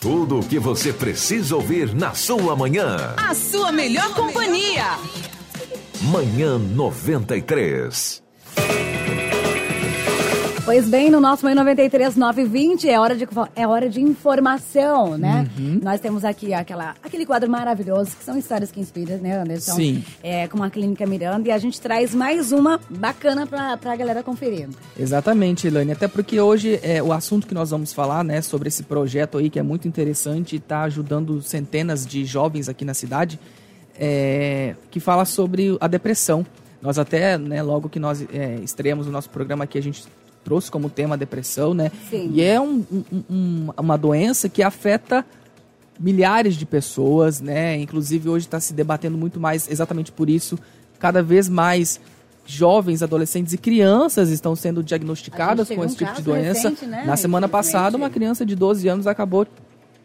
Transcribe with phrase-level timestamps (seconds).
[0.00, 3.16] Tudo o que você precisa ouvir na sua manhã.
[3.16, 4.96] A sua melhor companhia.
[6.02, 8.22] Manhã 93.
[10.68, 13.26] Pois bem, no nosso Manhã 93 920 é hora de,
[13.56, 15.48] é hora de informação, né?
[15.58, 15.80] Uhum.
[15.82, 19.72] Nós temos aqui aquela, aquele quadro maravilhoso, que são histórias que inspiram, né, Anderson?
[19.72, 20.04] Sim.
[20.22, 24.22] É, com a Clínica Miranda, e a gente traz mais uma bacana pra, pra galera
[24.22, 24.68] conferir.
[25.00, 25.92] Exatamente, Elaine.
[25.92, 29.48] Até porque hoje é o assunto que nós vamos falar, né, sobre esse projeto aí
[29.48, 33.40] que é muito interessante e está ajudando centenas de jovens aqui na cidade,
[33.98, 36.44] é, que fala sobre a depressão.
[36.82, 40.06] Nós até, né, logo que nós é, estreamos o nosso programa aqui, a gente
[40.44, 41.90] trouxe como tema a depressão, né?
[42.10, 42.30] Sim.
[42.34, 45.24] E é um- um- um- uma doença que afeta
[45.98, 47.76] milhares de pessoas, né?
[47.78, 50.58] Inclusive hoje está se debatendo muito mais exatamente por isso.
[50.98, 52.00] Cada vez mais
[52.46, 56.70] jovens, adolescentes e crianças estão sendo diagnosticadas com esse um tipo de doença.
[56.70, 57.04] recente, né?
[57.04, 59.46] Na semana passada, uma criança de 12 anos acabou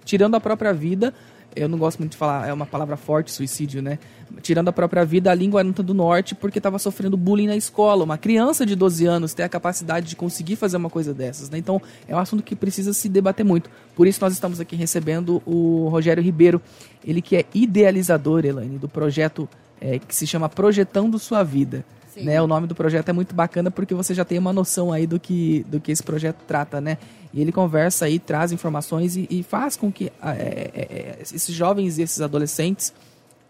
[0.04, 1.14] tirando a própria vida.
[1.56, 4.00] Eu não gosto muito de falar, é uma palavra forte, suicídio, né?
[4.42, 8.04] Tirando a própria vida ali em Guarantã do Norte porque estava sofrendo bullying na escola.
[8.04, 11.58] Uma criança de 12 anos tem a capacidade de conseguir fazer uma coisa dessas, né?
[11.58, 13.70] Então, é um assunto que precisa se debater muito.
[13.96, 16.62] Por isso, nós estamos aqui recebendo o Rogério Ribeiro,
[17.06, 19.48] ele que é idealizador, Elaine, do projeto
[19.80, 21.86] é, que se chama Projetando Sua Vida.
[22.14, 22.26] Sim.
[22.26, 22.40] Né?
[22.40, 25.20] O nome do projeto é muito bacana porque você já tem uma noção aí do
[25.20, 27.00] que, do que esse projeto trata, né?
[27.34, 31.18] E ele conversa aí, traz informações e, e faz com que ah, é, é, é,
[31.20, 32.94] esses jovens e esses adolescentes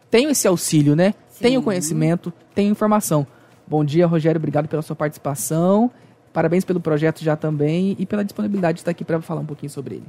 [0.10, 1.14] tenham esse auxílio, né?
[1.42, 3.28] Tenham conhecimento, tenham informação.
[3.68, 4.40] Bom dia, Rogério.
[4.40, 5.92] Obrigado pela sua participação.
[6.32, 9.70] Parabéns pelo projeto já também e pela disponibilidade de estar aqui para falar um pouquinho
[9.70, 10.08] sobre ele.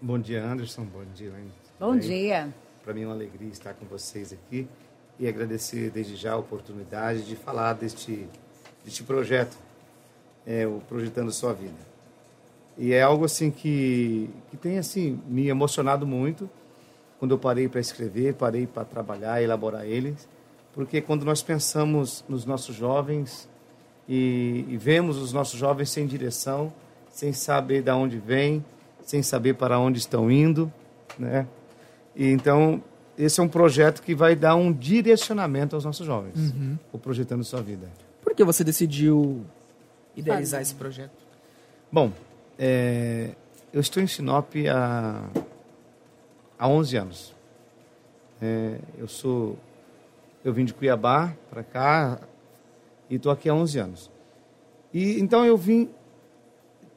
[0.00, 0.84] Bom dia, Anderson.
[0.84, 1.50] Bom dia, Elaine.
[1.78, 2.48] Bom dia.
[2.82, 4.66] Para mim é uma alegria estar com vocês aqui
[5.18, 8.26] e agradecer desde já a oportunidade de falar deste,
[8.84, 9.56] deste projeto,
[10.46, 11.92] é, o Projetando Sua Vida.
[12.76, 16.48] E é algo assim que, que tem assim me emocionado muito
[17.18, 20.28] quando eu parei para escrever, parei para trabalhar, elaborar eles,
[20.74, 23.48] porque quando nós pensamos nos nossos jovens
[24.08, 26.72] e, e vemos os nossos jovens sem direção,
[27.10, 28.64] sem saber de onde vêm,
[29.02, 30.72] sem saber para onde estão indo,
[31.18, 31.46] né?
[32.16, 32.82] E então
[33.18, 36.54] esse é um projeto que vai dar um direcionamento aos nossos jovens,
[36.92, 37.88] o projetando sua vida.
[38.22, 39.44] Por que você decidiu
[40.16, 40.70] idealizar Fazer.
[40.70, 41.12] esse projeto?
[41.90, 42.12] Bom,
[42.58, 43.30] é,
[43.72, 45.28] eu estou em Sinop há,
[46.58, 47.34] há 11 anos.
[48.40, 49.58] É, eu sou,
[50.44, 52.20] eu vim de Cuiabá para cá
[53.10, 54.10] e estou aqui há 11 anos.
[54.92, 55.88] E então eu vim,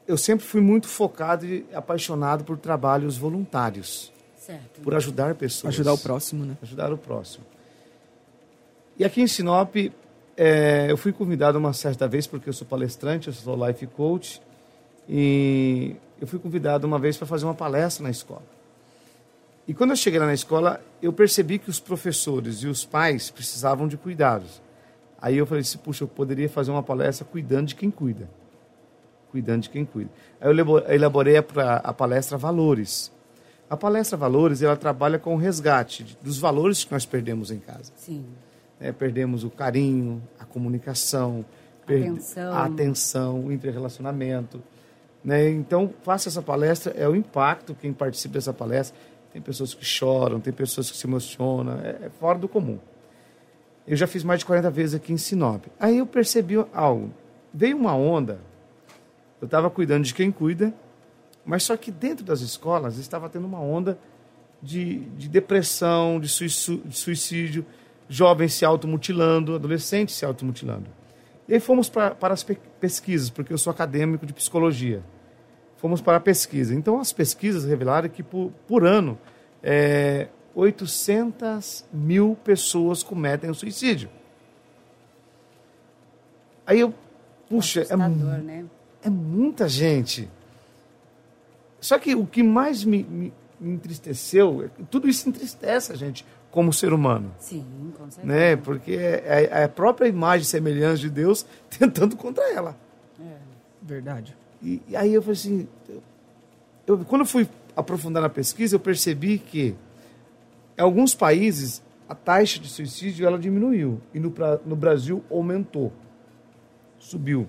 [0.08, 4.12] eu sempre fui muito focado e apaixonado por trabalhos voluntários,
[4.46, 4.82] Certo.
[4.82, 5.74] por ajudar pessoas.
[5.74, 6.56] Ajudar o próximo, né?
[6.62, 7.44] ajudar o próximo.
[8.98, 9.76] E aqui em Sinop,
[10.38, 14.42] é, eu fui convidado uma certa vez, porque eu sou palestrante, eu sou life coach,
[15.10, 18.44] e eu fui convidado uma vez para fazer uma palestra na escola.
[19.68, 23.32] E quando eu cheguei lá na escola, eu percebi que os professores e os pais
[23.32, 24.62] precisavam de cuidados.
[25.20, 28.30] Aí eu falei assim, puxa, eu poderia fazer uma palestra cuidando de quem cuida.
[29.32, 30.12] Cuidando de quem cuida.
[30.40, 31.44] Aí eu elabo- elaborei a,
[31.84, 33.12] a palestra Valores.
[33.70, 37.92] A palestra Valores, ela trabalha com o resgate dos valores que nós perdemos em casa.
[37.96, 38.26] Sim.
[38.80, 38.92] né?
[38.92, 41.44] perdemos o carinho, a comunicação,
[41.84, 42.53] Atenção.
[42.53, 44.62] a atenção, o interrelacionamento.
[45.24, 45.50] Né?
[45.50, 48.98] Então, faça essa palestra, é o impacto, quem participa dessa palestra.
[49.34, 52.80] Tem pessoas que choram, tem pessoas que se emocionam, é, é fora do comum.
[53.88, 55.66] Eu já fiz mais de 40 vezes aqui em Sinop.
[55.80, 57.12] Aí eu percebi algo.
[57.53, 58.40] Veio uma onda,
[59.42, 60.74] eu estava cuidando de quem cuida,
[61.46, 63.98] mas só que dentro das escolas estava tendo uma onda
[64.62, 67.66] de, de depressão, de suicídio,
[68.10, 70.88] jovens se automutilando, adolescentes se automutilando.
[71.48, 75.04] E aí fomos pra, para as pe- pesquisas, porque eu sou acadêmico de psicologia.
[75.78, 76.74] Fomos para a pesquisa.
[76.74, 79.18] Então, as pesquisas revelaram que, por, por ano,
[79.62, 84.10] é, 800 mil pessoas cometem o suicídio.
[86.66, 86.94] Aí eu,
[87.50, 88.66] puxa, é, né?
[89.04, 90.28] é muita gente.
[91.85, 96.26] Só que o que mais me, me- me entristeceu, é tudo isso entristece a gente
[96.49, 97.64] como ser humano, Sim,
[97.97, 98.26] com certeza.
[98.26, 98.55] né?
[98.55, 101.46] Porque é, é a própria imagem e semelhança de Deus
[101.78, 102.76] tentando contra ela.
[103.82, 104.35] Verdade.
[104.64, 106.02] E, e aí eu falei assim, eu-
[106.87, 109.76] eu, quando eu fui aprofundar na pesquisa, eu percebi que
[110.78, 114.34] em alguns países a taxa de suicídio ela diminuiu e no,
[114.66, 115.93] no Brasil aumentou,
[116.97, 117.47] subiu.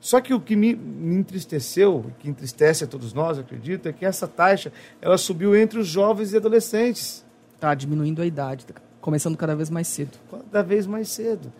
[0.00, 4.04] Só que o que me, me entristeceu, que entristece a todos nós, acredito, é que
[4.04, 7.26] essa taxa ela subiu entre os jovens e adolescentes,
[7.58, 10.18] Tá diminuindo a idade, tá começando cada vez mais cedo.
[10.30, 11.52] cada vez mais cedo.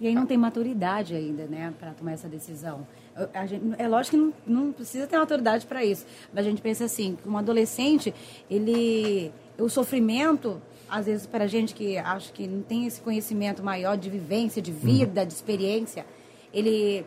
[0.00, 2.86] E aí não tem maturidade ainda, né, para tomar essa decisão.
[3.34, 6.62] A gente, é lógico que não, não precisa ter autoridade para isso, mas a gente
[6.62, 8.14] pensa assim, que um adolescente,
[8.48, 13.62] ele, o sofrimento, às vezes para a gente que acha que não tem esse conhecimento
[13.62, 16.06] maior de vivência, de vida, de experiência,
[16.54, 17.04] ele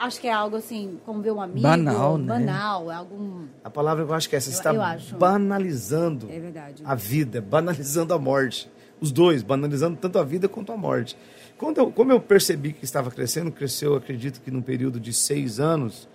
[0.00, 2.26] acho que é algo assim, como ver um amigo, Banal, né?
[2.26, 4.82] banal, é algum A palavra que eu acho que é essa, você Eu- está eu
[4.82, 5.16] acho.
[5.16, 6.82] banalizando É verdade.
[6.84, 8.70] a vida, banalizando a morte.
[9.00, 11.16] Os dois, banalizando tanto a vida quanto a morte.
[11.56, 15.58] Quando eu, como eu percebi que estava crescendo, cresceu, acredito que num período de seis
[15.60, 16.08] anos,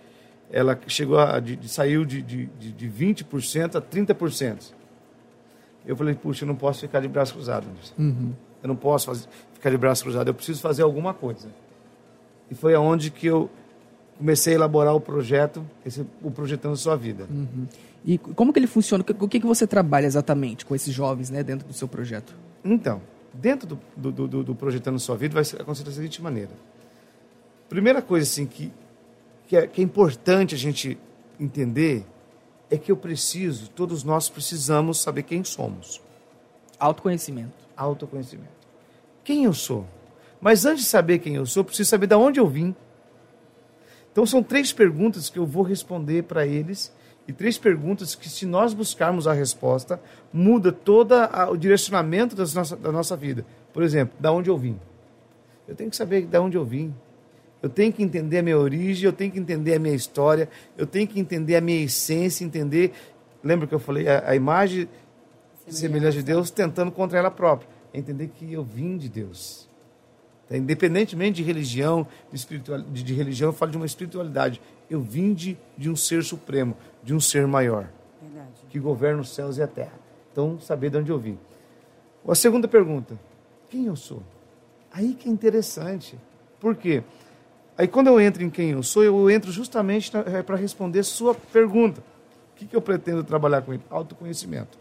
[0.51, 4.71] ela chegou a, de, de- saiu de, de, de, de 20% a 30%.
[5.85, 7.67] Eu falei, puxa, eu não posso ficar de braço cruzado.
[7.69, 8.33] Anderson.
[8.63, 11.47] Eu não posso fazer- ficar de braço cruzado, eu preciso fazer alguma coisa.
[12.49, 13.49] E foi aonde que eu
[14.17, 17.27] comecei a elaborar o projeto, esse, o Projetando Sua Vida.
[18.05, 19.01] E como que ele funciona?
[19.01, 22.33] O que- que, você trabalha exatamente com esses jovens né, dentro do seu projeto?
[22.63, 23.01] Então,
[23.33, 26.51] dentro do, do, do- do- do Projetando Sua Vida vai acontecer da seguinte maneira.
[27.67, 28.71] Primeira coisa assim que,
[29.47, 30.97] que, é, que é importante a gente
[31.39, 32.05] entender
[32.69, 35.99] é que eu preciso, todos nós precisamos saber quem somos.
[36.79, 37.53] Autoconhecimento.
[37.75, 38.49] Autoconhecimento.
[39.23, 39.85] Quem eu sou?
[40.39, 42.75] Mas antes de saber quem eu sou, eu preciso saber de onde eu vim.
[44.15, 46.89] Então são três perguntas que eu vou responder para eles
[47.27, 49.99] e três perguntas que, se nós buscarmos a resposta,
[50.31, 51.13] muda todo
[51.49, 53.45] o direcionamento das nossa, da nossa vida.
[53.73, 54.79] Por exemplo, da onde eu vim.
[55.67, 56.95] Eu tenho que saber de onde eu vim.
[57.61, 60.47] Eu tenho que entender a minha origem, eu tenho que entender a minha história,
[60.77, 62.93] eu tenho que entender a minha essência, entender.
[63.43, 64.87] Lembra que eu falei a, a imagem
[65.67, 67.67] semelhança de Deus tentando contra ela própria.
[67.93, 69.69] É entender que eu vim de Deus.
[70.47, 70.57] Tá?
[70.57, 74.61] Independentemente de religião, de, espiritual, de, de religião, eu falo de uma espiritualidade.
[74.89, 77.89] Eu vim de, de um ser supremo, de um ser maior,
[78.21, 78.51] Verdade.
[78.69, 79.99] que governa os céus e a terra.
[80.31, 81.37] Então, saber de onde eu vim.
[82.27, 83.19] A segunda pergunta:
[83.69, 84.21] quem eu sou?
[84.91, 86.17] Aí que é interessante.
[86.59, 87.03] Por quê?
[87.77, 90.09] Aí, quando eu entro em quem eu sou, eu entro justamente
[90.45, 92.01] para responder sua pergunta.
[92.53, 93.83] O que, que eu pretendo trabalhar com ele?
[93.89, 94.77] Autoconhecimento.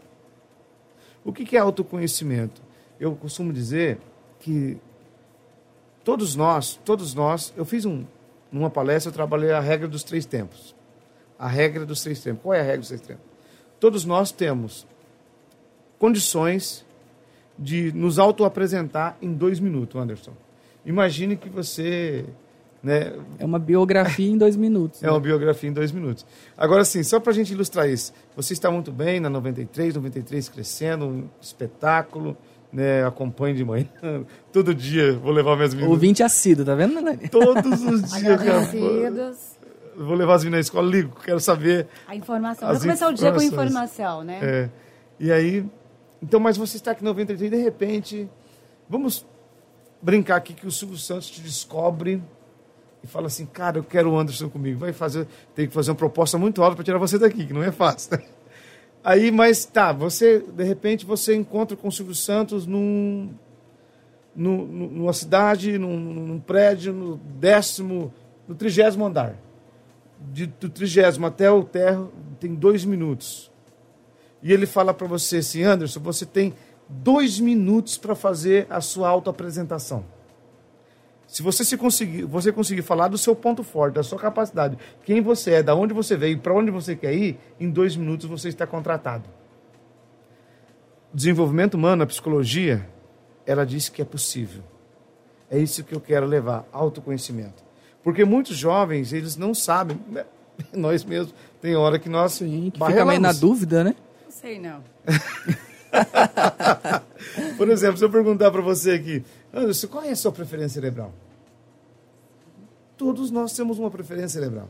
[1.23, 2.61] O que, que é autoconhecimento?
[2.97, 3.97] Eu costumo dizer
[4.39, 4.77] que
[6.05, 8.05] todos nós, todos nós, eu fiz um,
[8.51, 10.73] numa palestra, eu trabalhei a regra dos três tempos.
[11.37, 12.43] A regra dos três tempos.
[12.43, 13.25] Qual é a regra dos três tempos?
[13.79, 14.87] Todos nós temos
[15.99, 16.85] condições
[17.57, 20.33] de nos auto-apresentar em dois minutos, Anderson.
[20.85, 22.25] Imagine que você
[22.83, 25.01] né, É uma biografia em dois minutos.
[25.03, 25.11] é né?
[25.11, 26.23] uma biografia em dois minutos.
[26.55, 28.13] Agora, sim, só para a gente ilustrar isso.
[28.35, 32.37] Você está muito bem na 93, 93 crescendo, um espetáculo,
[32.71, 33.05] né?
[33.05, 33.87] Acompanhe de manhã.
[34.51, 35.93] Todo dia vou levar minhas meninas.
[35.93, 37.29] Ouvinte assíduo, tá vendo, Nani?
[37.29, 38.33] Todos os dias, cara.
[38.33, 39.55] Agradecidos.
[39.97, 41.87] Vou levar as meninas na escola, ligo, quero saber.
[42.07, 42.67] A informação.
[42.67, 44.39] Vamos começar o dia com informação, né?
[44.41, 44.69] É.
[45.19, 45.65] E aí.
[46.21, 48.29] Então, mas você está aqui em 93 e de repente.
[48.89, 49.25] Vamos
[50.01, 52.21] brincar aqui que o Silvio Santos te descobre
[53.03, 54.79] e fala assim, cara, eu quero o Anderson comigo.
[54.79, 57.63] Vai fazer, tem que fazer uma proposta muito alta para tirar você daqui, que não
[57.63, 58.19] é fácil.
[59.05, 63.29] Aí, mas tá, você, de repente, você encontra com o Silvio Santos num,
[64.35, 68.11] num- num- numa cidade, num, num prédio, no décimo,
[68.47, 69.35] no trigésimo andar.
[70.33, 73.51] De, do trigésimo até o terro tem dois minutos.
[74.41, 76.55] E ele fala para você assim, Anderson, você tem
[76.89, 80.03] dois minutos para fazer a sua autoapresentação.
[81.35, 85.21] Se você se conseguir, você conseguir falar do seu ponto forte, da sua capacidade, quem
[85.21, 88.47] você é, da onde você veio, para onde você quer ir, em dois minutos você
[88.47, 89.25] está contratado.
[91.13, 92.87] Desenvolvimento humano, a psicologia,
[93.45, 94.63] ela diz que é possível.
[95.51, 97.65] É isso que eu quero levar, autoconhecimento.
[98.01, 100.23] Porque muitos jovens, eles não sabem, né?
[100.71, 103.93] nós mesmos, tem hora que nós Sim, que fica meio na dúvida, né?
[104.23, 104.81] Não sei, não.
[107.57, 109.21] Por exemplo, se eu perguntar para você aqui,
[109.53, 111.11] Anderson, qual é a sua preferência cerebral?
[112.97, 114.69] Todos nós temos uma preferência cerebral.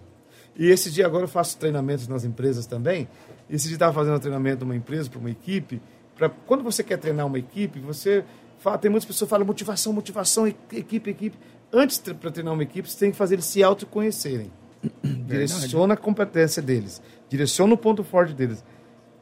[0.58, 3.08] E esse dia agora eu faço treinamentos nas empresas também.
[3.50, 5.82] Esse dia estava fazendo um treinamento numa empresa, para uma equipe.
[6.16, 8.24] Pra, quando você quer treinar uma equipe, você
[8.58, 11.38] fala, tem muitas pessoas que falam motivação, motivação, equipe, equipe.
[11.74, 14.52] Antes, para treinar uma equipe, você tem que fazer eles se autoconhecerem.
[15.28, 17.02] Direciona a competência deles.
[17.28, 18.64] Direciona o ponto forte deles.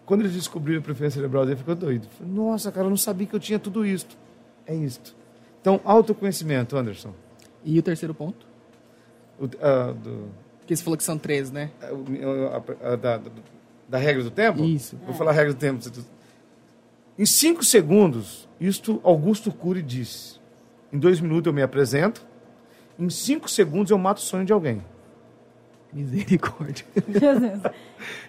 [0.05, 2.07] Quando eles descobriram a preferência cerebral dele, ficou doido.
[2.17, 4.15] Falei, Nossa, cara, eu não sabia que eu tinha tudo isto.
[4.67, 5.15] É isto.
[5.61, 7.13] Então, autoconhecimento, Anderson.
[7.63, 8.52] E o terceiro ponto?
[9.39, 10.27] O, ah, do,
[10.65, 11.71] Que você falou que são três, né?
[11.81, 13.21] a- a- a- da,
[13.89, 14.63] da regra do tempo?
[14.63, 14.97] Isso.
[15.05, 15.83] Vou falar a regra do tempo.
[17.17, 20.39] Em cinco segundos, isto Augusto Cury disse.
[20.91, 22.25] Em dois minutos eu me apresento.
[22.97, 24.83] Em cinco segundos eu mato o sonho de alguém.
[25.91, 26.85] Misericórdia.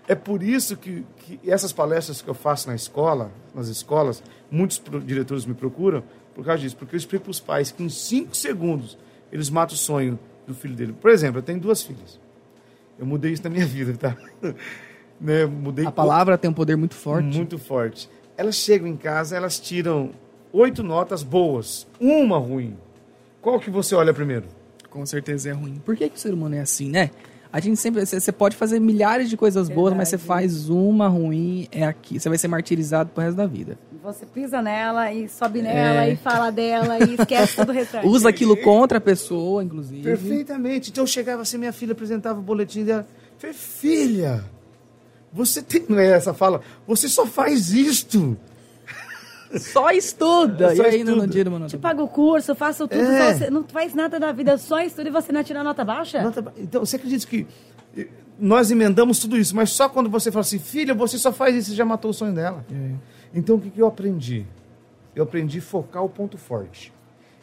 [0.06, 4.80] É por isso que, que essas palestras que eu faço na escola, nas escolas, muitos
[5.04, 6.76] diretores me procuram por causa disso.
[6.76, 8.98] Porque eu explico para os pais que em cinco segundos
[9.32, 10.92] eles matam o sonho do filho dele.
[10.92, 12.20] Por exemplo, eu tenho duas filhas.
[12.98, 14.16] Eu mudei isso na minha vida, tá?
[15.20, 15.46] né?
[15.46, 17.36] Mudei A palavra tem um poder muito forte.
[17.36, 18.08] muito forte.
[18.36, 20.10] Elas chegam em casa, elas tiram
[20.52, 22.76] oito notas boas, uma ruim.
[23.40, 24.46] Qual que você olha primeiro?
[24.90, 25.80] Com certeza é ruim.
[25.84, 27.10] Por que, que o ser humano é assim, né?
[27.54, 28.04] A gente sempre.
[28.04, 32.18] Você pode fazer milhares de coisas boas, mas você faz uma ruim, é aqui.
[32.18, 33.78] Você vai ser martirizado pro resto da vida.
[34.02, 38.08] Você pisa nela e sobe nela e fala dela e esquece todo o restante.
[38.10, 40.02] Usa aquilo contra a pessoa, inclusive.
[40.02, 40.90] Perfeitamente.
[40.90, 43.06] Então eu chegava assim, minha filha apresentava o boletim dela.
[43.38, 44.44] Falei, filha,
[45.32, 45.84] você tem.
[45.88, 48.36] Não é essa fala, você só faz isto.
[49.58, 50.74] Só estuda.
[50.76, 51.70] Só e ainda não tira uma nota.
[51.70, 53.34] Te paga o curso, faço tudo, É.
[53.34, 56.22] você não faz nada da vida, só estuda e você não tira nota baixa?
[56.22, 57.46] Nota ba- Então, você acredita que
[57.96, 58.08] eh,
[58.38, 61.70] nós emendamos tudo isso, mas só quando você fala assim, filha, você só faz isso,
[61.70, 62.64] você já matou o sonho dela.
[62.72, 62.90] É.
[63.34, 64.44] Então, o que, que eu aprendi?
[65.14, 66.92] Eu aprendi a focar o ponto forte.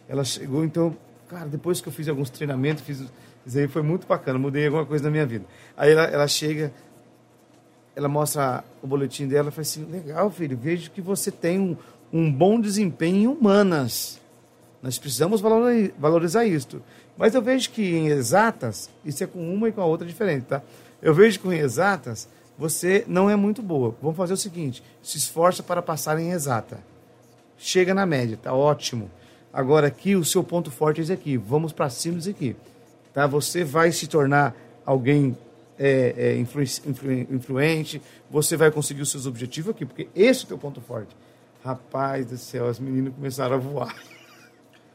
[0.10, 0.96] Ela chegou, então,
[1.30, 3.02] cara, depois que eu fiz alguns treinamentos, fiz,
[3.46, 5.46] isso aí foi muito bacana, mudei alguma coisa na minha vida.
[5.78, 6.74] Aí ela, ela chega,
[7.96, 11.78] ela mostra o boletim dela e fala assim, legal, filho, vejo que você tem um,
[12.12, 14.20] um bom desempenho em humanas.
[14.82, 16.82] Nós precisamos valori- valorizar isto.
[17.18, 20.46] Mas eu vejo que em exatas, isso é com uma e com a outra diferente,
[20.46, 20.62] tá?
[21.02, 22.28] Eu vejo que em exatas,
[22.58, 23.96] você não é muito boa.
[24.02, 26.80] Vamos fazer o seguinte, se esforça para passar em exata.
[27.58, 29.10] Chega na média, tá ótimo.
[29.54, 31.38] Agora aqui, o seu ponto forte é esse aqui.
[31.38, 32.56] Vamos para cima disso aqui.
[33.14, 33.28] Tá?
[33.28, 35.38] Você vai se tornar alguém
[35.78, 40.46] é, é, influ- influ- influente, você vai conseguir os seus objetivos aqui, porque esse é
[40.46, 41.16] o teu ponto forte.
[41.64, 43.96] Rapaz do céu, as meninas começaram a voar.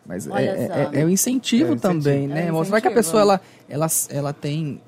[0.05, 0.37] Mas é, só.
[0.75, 1.81] é- é um incentivo É um incentivo.
[2.05, 2.47] também, né?
[2.47, 2.95] É um Mostrar que a incentivo.
[2.95, 4.81] pessoa ela, ela, ela tem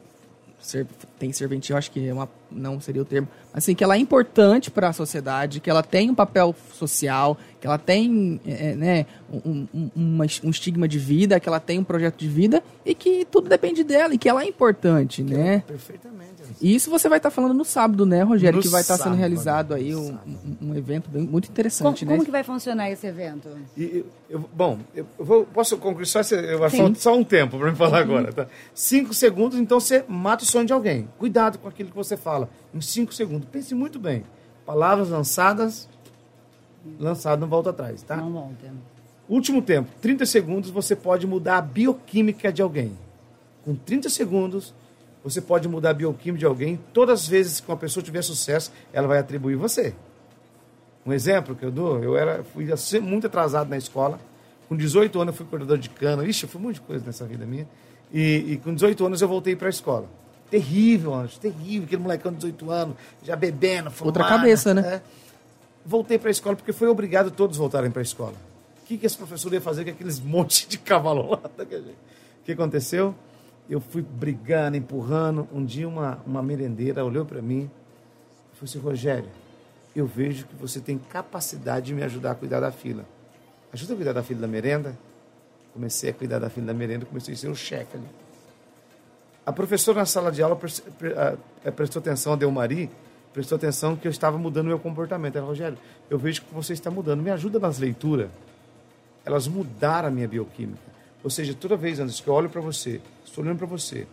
[0.60, 0.86] ser,
[1.18, 3.28] tem serventia, eu acho que é uma, não seria o termo,
[3.58, 7.66] assim, que ela é importante para a sociedade, que ela tem um papel social, que
[7.66, 11.78] ela tem é, é, né, um, um, uma- um estigma de vida, que ela tem
[11.78, 15.62] um projeto de vida e que tudo depende dela e que ela é importante, né?
[15.66, 16.28] Perfeitamente.
[16.38, 16.52] Anderson.
[16.60, 18.56] E isso você vai estar falando no sábado, né, Rogério?
[18.58, 20.18] No que vai estar sendo sábado, realizado aí no um,
[20.70, 22.12] um- evento bem- muito Como, interessante, né?
[22.12, 23.48] como que vai funcionar esse evento?
[23.76, 27.70] E, eu- bom, eu, vou, posso concluir só, esse- eu, faltar só um tempo para
[27.70, 28.32] me falar agora.
[28.32, 28.46] Tá?
[28.72, 31.08] Cinco segundos, então você mata o sonho de alguém.
[31.18, 32.48] Cuidado com aquilo que você fala.
[32.72, 33.47] Em cinco segundos.
[33.50, 34.24] Pense muito bem.
[34.64, 35.88] Palavras lançadas,
[36.98, 38.16] lançado não volta atrás, tá?
[38.16, 38.72] Não volta.
[39.28, 42.96] Último tempo, 30 segundos, você pode mudar a bioquímica de alguém.
[43.64, 44.74] Com 30 segundos,
[45.22, 46.80] você pode mudar a bioquímica de alguém.
[46.92, 49.94] Todas as vezes que uma pessoa tiver sucesso, ela vai atribuir você.
[51.04, 54.18] Um exemplo que eu dou, eu era, fui assim, muito atrasado na escola.
[54.68, 56.24] Com 18 anos eu fui coordenador de cana.
[56.24, 57.66] Ixi, eu fui um monte de coisa nessa vida minha.
[58.12, 60.06] E, e com 18 anos eu voltei para a escola.
[60.50, 61.84] Terrível, Anjo, terrível.
[61.84, 64.16] Aquele molecão de 18 anos, já bebendo, fumando.
[64.16, 64.94] Outra cabeça, né?
[64.94, 65.02] É.
[65.84, 68.34] Voltei para a escola porque foi obrigado todos voltarem para a escola.
[68.82, 71.40] O que, que esse professor ia fazer com aqueles monte de cavalo lá?
[71.58, 73.14] O que aconteceu?
[73.68, 75.46] Eu fui brigando, empurrando.
[75.52, 77.70] Um dia uma, uma merendeira olhou para mim
[78.52, 79.28] e falou assim, Rogério,
[79.94, 83.04] eu vejo que você tem capacidade de me ajudar a cuidar da fila.
[83.72, 84.96] Ajuda a cuidar da fila da merenda?
[85.72, 88.06] Comecei a cuidar da fila da merenda, comecei a ser o chefe ali.
[89.48, 90.60] A professora na sala de aula
[91.64, 92.90] eh, prestou atenção, a Delmari,
[93.32, 95.38] prestou atenção que eu estava mudando meu comportamento.
[95.38, 95.78] Ela, Rogério,
[96.10, 98.28] eu vejo que você está mudando, me ajuda nas leituras.
[99.24, 100.82] Elas mudaram a minha bioquímica.
[101.24, 104.06] Ou seja, toda vez, antes que eu olho para você, estou olhando para você,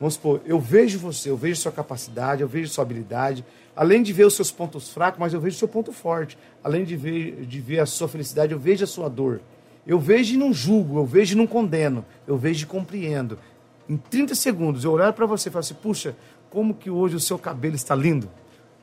[0.00, 3.44] vamos supor, eu vejo você, eu vejo sua capacidade, eu vejo sua habilidade,
[3.76, 6.36] além de ver os seus pontos fracos, mas eu vejo seu ponto forte.
[6.64, 9.40] Além de ver, de ver a sua felicidade, eu vejo a sua dor.
[9.86, 13.38] Eu vejo e não julgo, eu vejo e não condeno, eu vejo e compreendo.
[13.88, 16.16] Em 30 segundos, eu olhar para você e falar assim, puxa,
[16.50, 18.28] como que hoje o seu cabelo está lindo.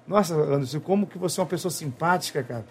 [0.07, 2.65] Nossa, Anderson, como que você é uma pessoa simpática, cara.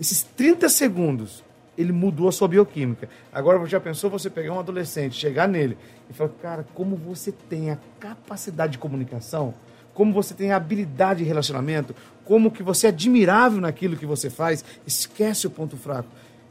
[0.00, 1.44] Esses 30 segundos,
[1.76, 3.08] ele mudou a sua bioquímica.
[3.32, 5.76] Agora, já pensou você pegar um adolescente, chegar nele
[6.10, 9.54] e falar, cara, como você tem a capacidade de comunicação,
[9.94, 14.28] como você tem a habilidade de relacionamento, como que você é admirável naquilo que você
[14.28, 16.08] faz, esquece o ponto fraco.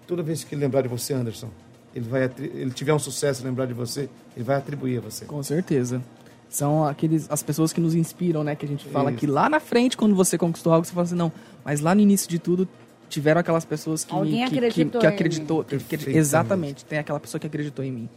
[0.08, 1.50] Toda vez que lembrar de você, Anderson,
[1.96, 5.26] ele vai ele tiver um sucesso e lembrar de você, ele vai atribuir a você.
[5.26, 6.02] Com certeza.
[6.50, 8.56] São aqueles, as pessoas que nos inspiram, né?
[8.56, 9.20] Que a gente fala Isso.
[9.20, 11.32] que lá na frente, quando você conquistou algo, você fala assim, não,
[11.66, 12.68] mas lá no início de tudo,
[13.10, 15.66] tiveram aquelas pessoas que Alguém me, que, acreditou que, que em acreditou.
[15.70, 15.80] mim.
[15.80, 18.10] que- exatamente, tem aquela pessoa que acreditou em mim.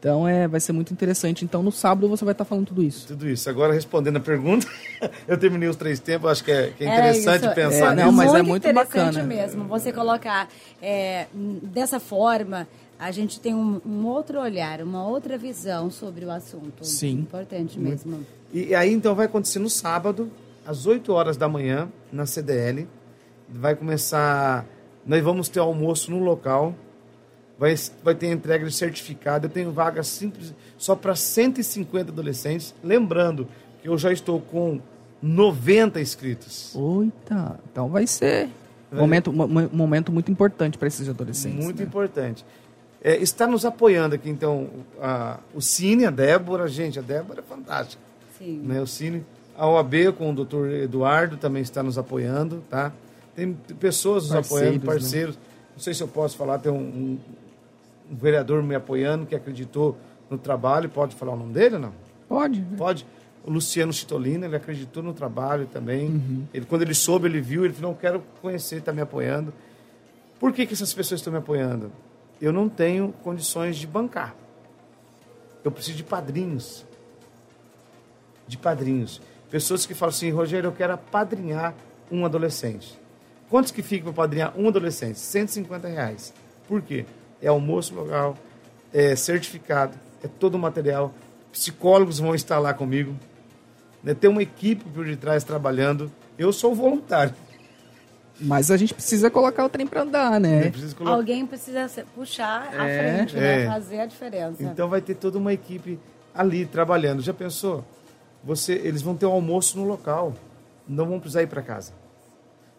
[0.00, 1.44] Então é, vai ser muito interessante.
[1.44, 3.08] Então no sábado você vai estar falando tudo isso.
[3.08, 3.48] Tudo isso.
[3.50, 4.66] Agora, respondendo a pergunta,
[5.26, 7.54] eu terminei os três tempos, acho que é, que é Era interessante isso.
[7.54, 8.16] pensar É, não, nisso.
[8.16, 9.22] mas é muito interessante bacana.
[9.24, 9.64] mesmo.
[9.64, 10.48] Você colocar
[10.80, 16.30] é, dessa forma, a gente tem um, um outro olhar, uma outra visão sobre o
[16.30, 16.84] assunto.
[16.84, 17.20] Sim.
[17.20, 18.26] Importante mesmo.
[18.52, 20.30] E aí, então, vai acontecer no sábado,
[20.66, 22.88] às 8 horas da manhã, na CDL.
[23.48, 24.66] Vai começar.
[25.06, 26.74] Nós vamos ter almoço no local.
[27.58, 29.46] vai, vai ter entrega de certificado.
[29.46, 32.74] Eu tenho vagas simples só para 150 adolescentes.
[32.82, 33.46] Lembrando
[33.80, 34.80] que eu já estou com
[35.22, 36.74] 90 inscritos.
[36.74, 38.48] Oita, então vai ser
[38.92, 41.64] um momento, momento muito importante para esses adolescentes.
[41.64, 41.84] Muito né?
[41.84, 42.44] importante.
[43.02, 44.68] É, está nos apoiando aqui, então,
[45.00, 46.66] a, o Cine, a Débora.
[46.68, 48.02] Gente, a Débora é fantástica.
[48.38, 48.60] Sim.
[48.64, 49.24] Né, o Cine.
[49.56, 52.92] A OAB com o doutor Eduardo também está nos apoiando, tá?
[53.34, 54.92] Tem pessoas nos Parceiros, apoiando, né?
[54.92, 55.38] parceiros.
[55.74, 57.18] Não sei se eu posso falar, tem um, um-
[58.10, 59.96] um vereador me apoiando que acreditou
[60.30, 60.88] no trabalho.
[60.88, 61.92] Pode falar o nome dele ou não?
[62.28, 62.60] Pode.
[62.60, 62.66] né?
[62.76, 63.06] Pode.
[63.44, 66.06] O Luciano Chitolina, ele acreditou no trabalho também.
[66.06, 66.44] Uhum.
[66.54, 69.52] Ele, quando ele soube, ele viu, ele falou, não quero conhecer, está me apoiando.
[70.38, 71.90] Por que, que essas pessoas estão me apoiando?
[72.40, 74.34] Eu não tenho condições de bancar.
[75.64, 76.84] Eu preciso de padrinhos.
[78.46, 79.20] De padrinhos.
[79.50, 81.74] Pessoas que falam assim, Rogério, eu quero apadrinhar
[82.10, 82.98] um adolescente.
[83.48, 85.18] Quantos que fica para apadrinhar um adolescente?
[85.18, 86.34] 150 reais.
[86.66, 87.06] Por quê?
[87.40, 88.36] É almoço local,
[88.92, 91.14] é certificado, é todo o material.
[91.50, 93.16] Psicólogos vão estar lá comigo.
[94.02, 94.14] Né?
[94.14, 96.12] Tem uma equipe por detrás trabalhando.
[96.38, 97.34] Eu sou voluntário.
[98.40, 100.70] Mas a gente precisa colocar o trem para andar, né?
[100.96, 103.16] Colocar- Alguém precisa se- puxar à É.
[103.16, 103.40] frente, É.
[103.40, 103.66] né?
[103.66, 104.62] Fazer a diferença.
[104.62, 105.98] Então vai ter toda uma equipe
[106.34, 107.20] ali trabalhando.
[107.20, 107.84] Já pensou?
[108.44, 110.34] Você, eles vão ter um almoço no local.
[110.86, 111.92] Não vão precisar ir para casa.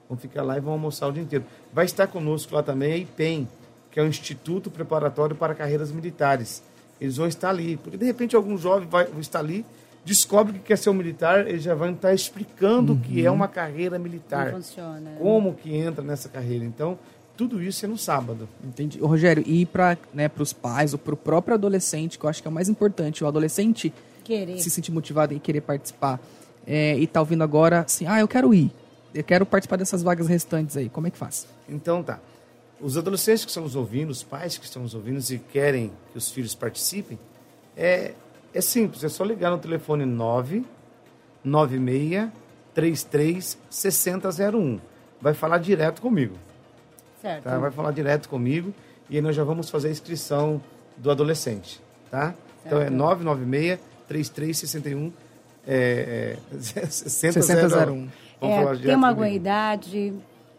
[0.08, 1.46] Vão ficar lá e vão almoçar o dia inteiro.
[1.74, 3.48] Vai estar conosco lá também a IPEM,
[3.92, 6.64] que é o Instituto Preparatório para Carreiras Militares.
[7.02, 7.76] Eles vão estar ali.
[7.78, 9.66] Porque de repente algum jovem vai estar ali,
[10.04, 13.48] descobre que quer ser um militar, eles já vão estar explicando o que é uma
[13.48, 14.52] carreira militar.
[14.52, 15.12] Como funciona.
[15.18, 16.66] Como que entra nessa carreira.
[16.66, 16.98] Então,
[17.40, 18.50] tudo isso é no sábado.
[18.62, 19.02] Entendi.
[19.02, 22.42] Ô, Rogério, e para né, os pais ou para o próprio adolescente, que eu acho
[22.42, 23.94] que é o mais importante, o adolescente
[24.26, 24.60] Querer.
[24.60, 26.20] se sentir motivado e querer participar,
[26.68, 28.72] é, e tá ouvindo agora assim, ah, eu quero ir,
[29.14, 31.48] eu quero participar dessas vagas restantes aí, como é que faz?
[31.70, 32.20] Então tá.
[32.82, 36.18] Os adolescentes que estão nos ouvindo, os pais que estão nos ouvindo e querem que
[36.18, 37.18] os filhos participem,
[37.76, 38.14] é,
[38.54, 42.30] é simples, é só ligar no telefone 996
[42.74, 44.80] 33 6001.
[45.22, 46.36] Vai falar direto comigo,
[47.22, 47.44] Certo.
[47.44, 47.58] tá?
[47.58, 48.74] Vai falar direto comigo
[49.10, 50.62] e aí nós já vamos fazer a inscrição
[50.96, 52.34] do adolescente, tá?
[52.66, 52.94] Então é Certo.
[52.96, 55.12] 996 33 61
[55.68, 57.42] é, é, 6001.
[57.42, 58.10] 6001.
[58.40, 59.36] Vamos É, falar tem direto uma comigo.
[59.36, 60.14] idade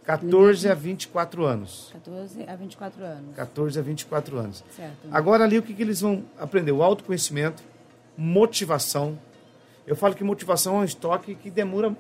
[0.05, 1.89] 14 a 24 anos.
[1.93, 3.35] 14 a 24 anos.
[3.37, 4.63] 14 a 24 anos.
[4.77, 4.93] Certo.
[5.11, 6.73] Agora ali o que, que eles vão aprender?
[6.73, 7.63] O autoconhecimento,
[8.21, 9.19] motivação.
[9.87, 11.97] Eu falo que motivação é um estoque que demora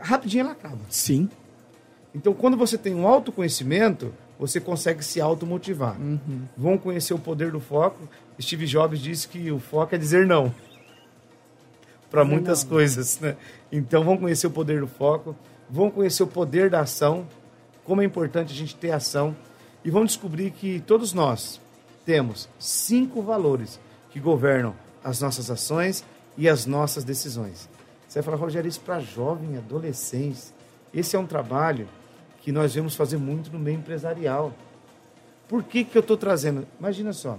[0.00, 0.78] rapidinho ela acaba.
[0.88, 1.28] Sim.
[2.14, 5.96] Então quando você tem um autoconhecimento, você consegue se automotivar.
[6.56, 8.08] Vão conhecer o poder do foco.
[8.40, 10.54] Steve Jobs disse que o foco é dizer não
[12.08, 12.70] para muitas não.
[12.70, 13.36] coisas, né?
[13.70, 15.36] Então vão conhecer o poder do foco,
[15.68, 17.26] vão conhecer o poder da ação,
[17.84, 19.36] como é importante a gente ter ação
[19.84, 21.60] e vão descobrir que todos nós
[22.06, 23.78] temos cinco valores
[24.10, 26.04] que governam as nossas ações
[26.36, 27.68] e as nossas decisões.
[28.08, 30.52] Você vai falar, Rogério, isso para jovem, adolescentes.
[30.94, 31.88] Esse é um trabalho
[32.40, 34.54] que nós vemos fazer muito no meio empresarial.
[35.46, 36.66] Por que, que eu estou trazendo?
[36.78, 37.38] Imagina só.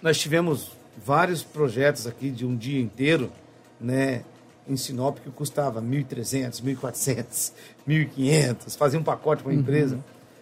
[0.00, 3.32] Nós tivemos vários projetos aqui de um dia inteiro,
[3.80, 4.24] né,
[4.68, 7.52] em Sinop que custava 1.300, 1.400,
[7.88, 9.98] 1.500, fazia um pacote com a empresa.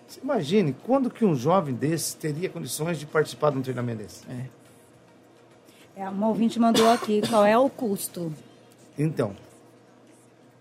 [0.07, 4.25] Você imagine quando que um jovem desse teria condições de participar de um treinamento desse?
[4.29, 4.47] É,
[6.05, 8.33] uma ouvinte mandou aqui qual é o custo.
[8.99, 9.35] Então,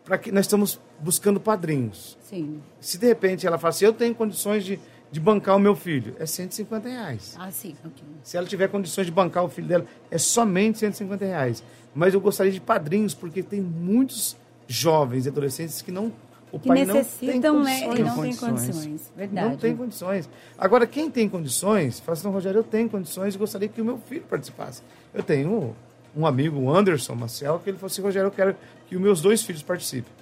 [0.05, 2.17] para que nós estamos buscando padrinhos.
[2.23, 2.61] Sim.
[2.79, 4.79] Se de repente ela fala assim, eu tenho condições de,
[5.11, 7.35] de bancar o meu filho, é 150 reais.
[7.37, 7.75] Ah, sim.
[7.83, 8.03] ok.
[8.23, 11.63] Se ela tiver condições de bancar o filho dela, é somente 150 reais.
[11.93, 16.11] Mas eu gostaria de padrinhos, porque tem muitos jovens e adolescentes que não.
[16.55, 17.79] O Que pai necessitam, não né?
[17.79, 18.39] tem E não condições.
[18.39, 19.11] tem condições.
[19.17, 19.49] Verdade.
[19.49, 20.29] Não tem condições.
[20.57, 23.85] Agora, quem tem condições, fala assim, não, Rogério, eu tenho condições e gostaria que o
[23.85, 24.81] meu filho participasse.
[25.13, 25.75] Eu tenho
[26.15, 28.55] um amigo, o Anderson Maciel, que ele falou assim, Rogério, eu quero
[28.87, 30.13] que os meus dois filhos participem.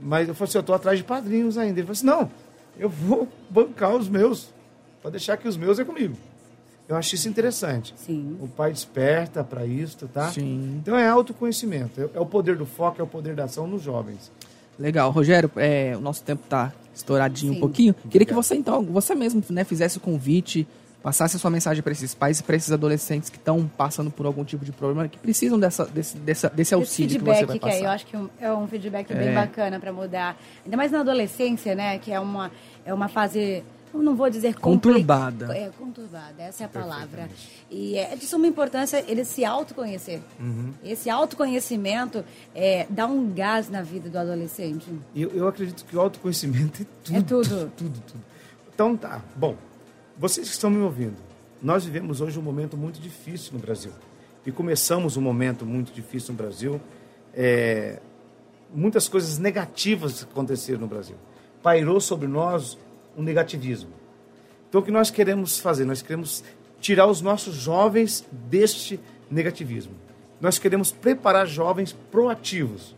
[0.00, 1.78] Mas eu falei assim, eu estou atrás de padrinhos ainda.
[1.80, 2.30] Ele falou assim, não,
[2.78, 4.48] eu vou bancar os meus.
[5.02, 6.16] Pode deixar que os meus é comigo.
[6.88, 7.92] Eu acho isso interessante.
[7.96, 8.36] Sim.
[8.40, 10.30] O pai desperta para isso, tá?
[10.30, 10.78] Sim.
[10.82, 12.00] Então é autoconhecimento.
[12.00, 14.30] É- É o poder do foco, é o poder da ação nos jovens.
[14.78, 15.10] Legal.
[15.10, 17.58] Rogério, é, o nosso tempo tá estouradinho Sim.
[17.58, 17.94] um pouquinho.
[18.10, 20.66] Queria que você, então, você mesmo né, fizesse o convite,
[21.02, 24.24] passasse a sua mensagem para esses pais e para esses adolescentes que estão passando por
[24.24, 27.46] algum tipo de problema, que precisam dessa, desse, dessa, desse Esse auxílio que feedback você
[27.46, 27.94] vai que, é, eu passar.
[27.94, 29.34] acho que um- é um feedback bem É.
[29.34, 30.36] bacana para mudar.
[30.64, 31.98] Ainda mais na adolescência, né?
[31.98, 32.50] Que é uma,
[32.84, 35.56] é uma fase, eu não vou dizer Conturbada.
[35.56, 37.28] É, conturbada, essa é a palavra.
[37.70, 40.20] E é de suma importância ele se autoconhecer.
[40.40, 40.72] Uhum.
[40.82, 42.24] Esse autoconhecimento
[42.54, 44.86] é, dá um gás na vida do adolescente.
[45.14, 47.16] Eu, eu acredito que o autoconhecimento é tudo.
[47.16, 47.72] É tudo.
[47.76, 48.24] tudo, tudo.
[48.74, 49.56] Então tá, bom.
[50.18, 51.16] vocês que estão me ouvindo,
[51.62, 53.92] nós vivemos hoje um momento muito difícil no Brasil.
[54.44, 56.80] E começamos um momento muito difícil no Brasil.
[57.34, 58.00] É,
[58.74, 61.16] muitas coisas negativas aconteceram no Brasil.
[61.62, 62.76] Pairou sobre nós
[63.16, 63.90] um negativismo.
[64.68, 65.84] Então, o que nós queremos fazer?
[65.84, 66.42] Nós queremos
[66.80, 68.98] tirar os nossos jovens deste
[69.30, 69.92] negativismo.
[70.40, 72.96] Nós queremos preparar jovens proativos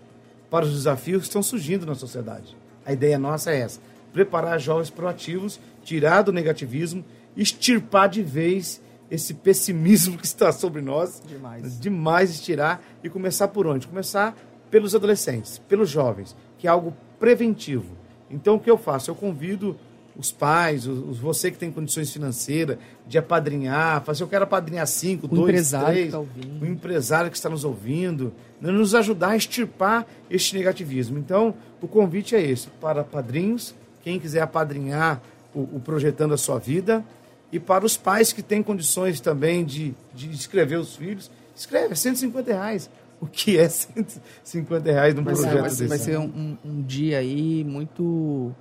[0.51, 2.57] para os desafios que estão surgindo na sociedade.
[2.87, 3.81] A ideia nossa é essa:
[4.13, 7.05] preparar jovens proativos, tirar do negativismo,
[7.37, 11.21] extirpar de vez esse pessimismo que está sobre nós.
[11.27, 11.79] Demais.
[11.79, 13.87] Demais estirar e começar por onde?
[13.87, 14.37] Começar
[14.71, 17.97] pelos adolescentes, pelos jovens, que é algo preventivo.
[18.31, 19.11] Então, o que eu faço?
[19.11, 19.77] Eu convido
[20.17, 25.27] os pais, os, você que tem condições financeiras, de apadrinhar, fazer, eu quero apadrinhar cinco,
[25.27, 26.63] O dois, empresário três, que tá ouvindo.
[26.63, 31.19] o empresário que está nos ouvindo, né, nos ajudar a extirpar este negativismo.
[31.19, 35.21] Então, o convite é esse, para padrinhos, quem quiser apadrinhar
[35.55, 37.05] o, o Projetando a Sua Vida,
[37.53, 41.95] e para os pais que têm condições também de, de escrever os filhos, escreve, é
[41.97, 42.91] 150 reais.
[43.21, 45.77] O que é 150 reais num ser, projeto vai, desse?
[45.77, 48.53] ser- vai ser um, um- um dia aí muito.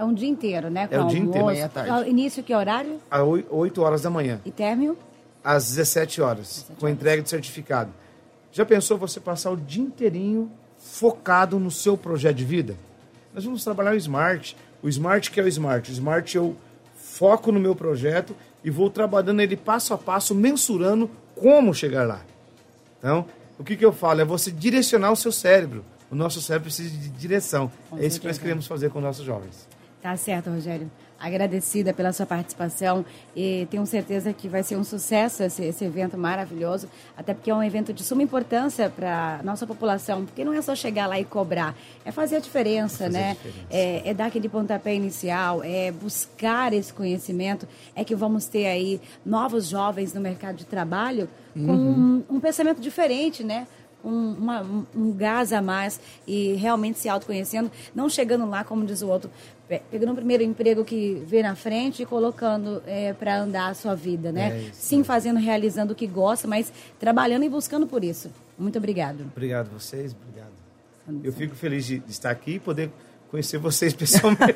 [0.00, 0.88] É um dia inteiro, né?
[0.88, 2.08] Com É o dia inteiro, manhã tarde.
[2.08, 2.98] Início que horário?
[3.10, 4.40] Às 8 horas da manhã.
[4.46, 4.96] E término?
[5.44, 7.90] às 17 horas, com a entrega de certificado.
[8.50, 12.76] Já pensou você passar o dia inteirinho focado no seu projeto de vida?
[13.34, 14.56] Nós vamos trabalhar o Smart.
[14.82, 15.90] O Smart que é o Smart.
[15.90, 16.56] O Smart eu
[16.96, 18.34] foco no meu projeto
[18.64, 22.22] e vou trabalhando ele passo a passo, mensurando como chegar lá.
[22.98, 23.26] Então,
[23.58, 24.20] o que, que eu falo?
[24.20, 25.84] É você direcionar o seu cérebro.
[26.10, 27.70] O nosso cérebro precisa de direção.
[27.88, 29.68] Com é isso que nós queremos fazer com nossos jovens.
[30.02, 30.90] Tá certo, Rogério.
[31.18, 33.04] Agradecida pela sua participação
[33.36, 37.54] e tenho certeza que vai ser um sucesso esse, esse evento maravilhoso, até porque é
[37.54, 41.20] um evento de suma importância para a nossa população, porque não é só chegar lá
[41.20, 43.34] e cobrar, é fazer a diferença, fazer a né?
[43.34, 43.66] diferença.
[43.68, 48.98] É, é dar aquele pontapé inicial, é buscar esse conhecimento, é que vamos ter aí
[49.24, 53.66] novos jovens no mercado de trabalho com um, um pensamento diferente, né?
[54.04, 59.02] Um, uma- um- gás a mais e realmente se autoconhecendo, não chegando lá, como diz
[59.02, 59.30] o outro,
[59.68, 62.82] pe- pegando o primeiro emprego que vê na frente e colocando
[63.18, 64.66] para andar a sua vida, né?
[64.68, 68.30] É Sim, fazendo, realizando o que gosta, mas trabalhando e buscando por isso.
[68.58, 69.22] Muito obrigado.
[69.34, 70.50] Obrigado a vocês, obrigado.
[71.24, 72.90] Eu fico feliz de estar aqui e poder
[73.30, 74.54] conhecer vocês pessoalmente.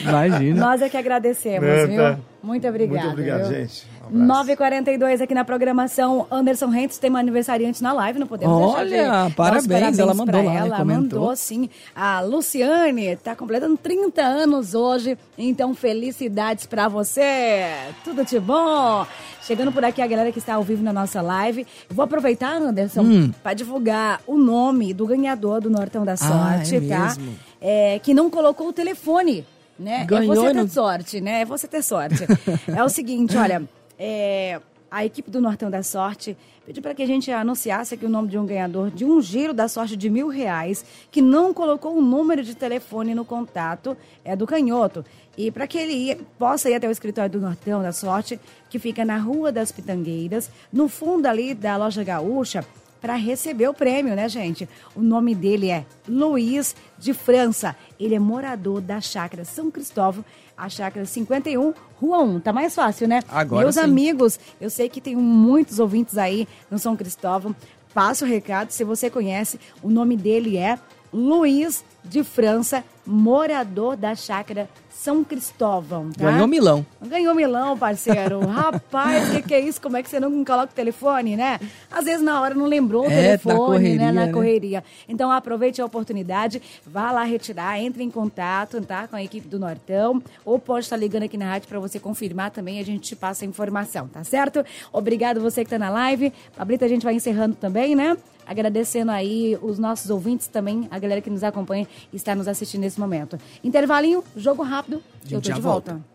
[0.00, 0.60] Imagina.
[0.60, 1.96] Nós é que agradecemos, Né, viu?
[1.96, 2.18] tá.
[2.42, 3.00] Muito obrigada.
[3.08, 3.60] Muito obrigado, viu?
[3.60, 3.86] gente.
[4.12, 4.50] Um abraço.
[4.56, 6.26] 9h42 aqui na programação.
[6.30, 10.14] Anderson Rentes tem uma aniversariante na live, não podemos Olha, deixar de os parabéns, ela
[10.14, 11.70] mandou lá, ela, mandou sim.
[11.94, 17.64] A Luciane está completando 30 anos hoje, então felicidades pra você.
[18.04, 19.06] Tudo de bom.
[19.42, 21.66] Chegando por aqui a galera que está ao vivo na nossa live.
[21.90, 23.32] Vou aproveitar, Anderson, Hum.
[23.42, 27.06] para divulgar o nome do ganhador do Nortão da Sorte, é tá?
[27.06, 27.34] mesmo?
[27.60, 29.44] É, que não colocou o telefone.
[29.78, 30.04] Né?
[30.04, 31.40] Ganhou é você não- ter sorte, né?
[31.40, 32.24] É você ter sorte.
[32.68, 33.62] é o seguinte, olha,
[33.98, 38.08] é, a equipe do Nortão da Sorte pediu para que a gente anunciasse aqui o
[38.08, 41.96] nome de um ganhador de um giro da sorte de mil reais que não colocou
[41.96, 45.04] o número de telefone no contato é do canhoto.
[45.36, 48.78] E para que ele ia- possa ir até o escritório do Nortão da Sorte, que
[48.78, 52.64] fica na Rua das Pitangueiras, no fundo ali da loja Gaúcha,
[53.00, 54.68] para receber o prêmio, né, gente?
[54.94, 57.74] O nome dele é Luiz de França.
[57.98, 60.24] Ele é morador da chácara São Cristóvão,
[60.56, 62.40] a chácara 51, Rua 1.
[62.40, 63.20] Tá mais fácil, né?
[63.28, 63.80] Agora Meus sim.
[63.80, 67.54] amigos, eu sei que tem muitos ouvintes aí no São Cristóvão.
[67.94, 70.78] Passa o recado, se você conhece, o nome dele é
[71.12, 76.30] Luiz de França, morador da chácara São Cristóvão, tá?
[76.30, 76.86] Ganhou Milão.
[77.00, 78.40] Ganhou milão, parceiro.
[78.46, 79.80] Rapaz, o que, que é isso?
[79.80, 81.58] Como é que você não coloca o telefone, né?
[81.90, 84.12] Às vezes na hora não lembrou o É, na telefone, correria, né?
[84.12, 84.32] Na né?
[84.32, 84.84] correria.
[85.08, 89.08] Então aproveite a oportunidade, vá lá retirar, entre em contato, tá?
[89.08, 90.22] Com a equipe do Nortão.
[90.44, 93.44] Ou pode estar ligando aqui na rádio para você confirmar também, a gente te passa
[93.44, 94.64] a informação, tá certo?
[94.92, 96.32] Obrigado você que tá na live.
[96.56, 98.16] Pablito, a gente vai encerrando também, né?
[98.46, 102.80] Agradecendo aí os nossos ouvintes também, a galera que nos acompanha e está nos assistindo
[102.82, 103.38] nesse momento.
[103.62, 105.02] Intervalinho, jogo rápido.
[105.30, 105.92] Eu tô já de volta.
[105.92, 106.12] volta.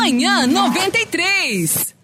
[0.00, 1.97] Manhã 93.